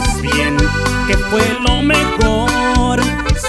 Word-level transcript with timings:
sabes 0.00 0.22
bien 0.22 0.56
que 1.06 1.16
fue 1.16 1.42
lo 1.60 1.82
mejor 1.82 3.00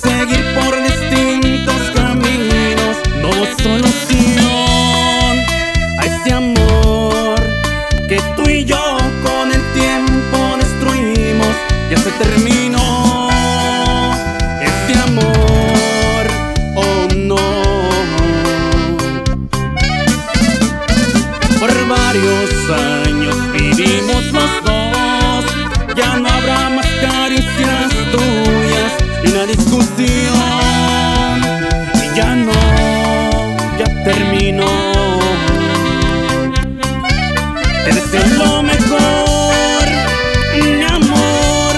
seguir 0.02 0.46
por 0.56 0.82
distintos 0.84 1.82
caminos, 1.96 2.98
no 3.22 3.32
solución 3.64 5.38
a 6.00 6.06
ese 6.06 6.34
amor 6.34 7.40
que 8.08 8.22
tú 8.36 8.50
y 8.50 8.66
yo 8.66 8.98
con 9.24 9.52
el 9.52 9.62
tiempo 9.74 10.58
destruimos, 10.58 11.56
ya 11.90 11.98
se 11.98 12.12
terminó 12.12 13.30
este 14.62 15.00
amor, 15.00 16.28
oh 16.76 17.08
no. 17.16 17.38
Por 21.60 21.88
varios 21.88 22.70
años 22.70 23.36
vivimos 23.54 24.32
los 24.32 24.67
termino. 34.08 34.66
Te 37.84 37.92
deseo 37.94 38.26
lo 38.38 38.64
mejor, 38.64 39.86
mi 40.54 40.84
amor. 40.84 41.74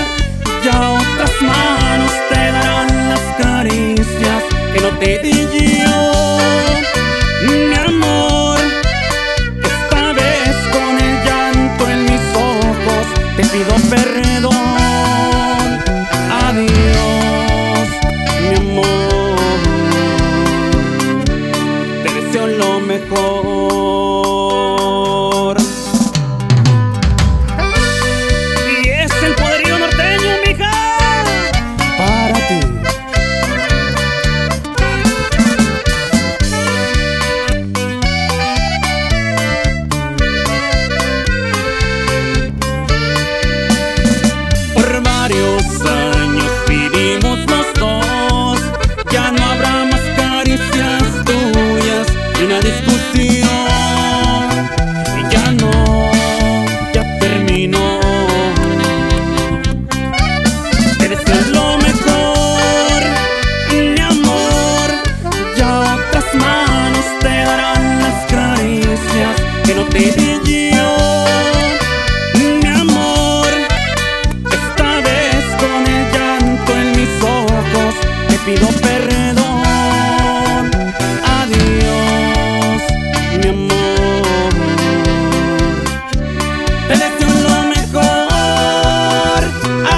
Ya 0.64 0.92
otras 0.92 1.32
manos 1.42 2.12
te 2.30 2.52
darán 2.52 3.10
las 3.10 3.24
caricias 3.42 4.44
que 4.74 4.82
no 4.82 4.90
te 5.00 5.20
di. 5.20 5.69
Y 23.12 23.14
es 28.88 29.12
el 29.24 29.34
poderío 29.34 29.80
norteño, 29.80 30.32
mija. 30.46 30.72
Para 31.98 32.48
ti. 32.48 32.60
Por 44.76 45.02
Mario 45.02 45.60
San 45.82 46.09
pido 78.46 78.68
perdón. 78.82 79.46
Adiós, 81.40 82.82
mi 83.42 83.48
amor. 83.50 84.52
Te 86.88 86.94
deseo 86.94 87.34
lo 87.48 87.58
mejor, 87.76 89.42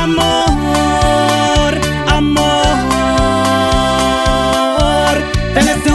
amor, 0.04 1.72
amor. 2.08 3.52
Te 5.54 5.60
deseo 5.64 5.91